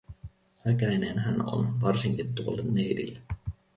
Äkäinen 0.67 1.19
hän 1.19 1.45
on, 1.49 1.81
varsinkin 1.81 2.33
tuolle 2.35 2.61
neidille. 2.63 3.19